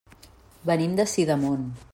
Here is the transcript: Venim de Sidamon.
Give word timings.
Venim 0.71 0.97
de 1.01 1.07
Sidamon. 1.15 1.73